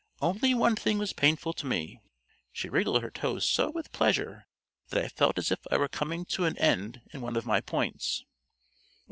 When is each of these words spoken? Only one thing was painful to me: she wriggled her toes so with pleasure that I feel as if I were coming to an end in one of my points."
Only 0.19 0.55
one 0.55 0.75
thing 0.75 0.97
was 0.97 1.13
painful 1.13 1.53
to 1.53 1.67
me: 1.67 2.01
she 2.51 2.69
wriggled 2.69 3.03
her 3.03 3.11
toes 3.11 3.47
so 3.47 3.69
with 3.69 3.91
pleasure 3.91 4.47
that 4.89 5.03
I 5.05 5.07
feel 5.09 5.31
as 5.37 5.51
if 5.51 5.59
I 5.69 5.77
were 5.77 5.87
coming 5.87 6.25
to 6.25 6.45
an 6.45 6.57
end 6.57 7.01
in 7.13 7.21
one 7.21 7.35
of 7.35 7.45
my 7.45 7.61
points." 7.61 8.25